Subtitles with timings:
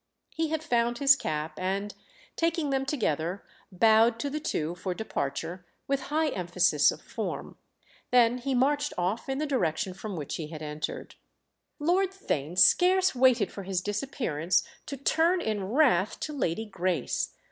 [0.33, 1.93] He had found his cap and,
[2.35, 7.55] taking them together, bowed to the two, for departure, with high emphasis of form.
[8.09, 11.13] Then he marched off in the direction from which he had entered.
[11.77, 17.35] Lord Theign scarce waited for his disappearance to turn in wrath to Lady Grace.